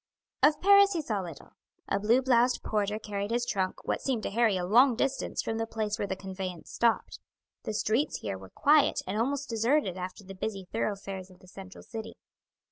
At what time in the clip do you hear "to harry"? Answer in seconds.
4.23-4.57